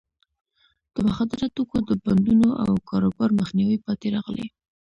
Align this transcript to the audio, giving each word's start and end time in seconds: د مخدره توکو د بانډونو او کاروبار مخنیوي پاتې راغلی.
د 0.93 0.95
مخدره 1.07 1.47
توکو 1.55 1.77
د 1.89 1.91
بانډونو 2.03 2.49
او 2.63 2.69
کاروبار 2.89 3.29
مخنیوي 3.39 3.77
پاتې 3.85 4.07
راغلی. 4.15 4.47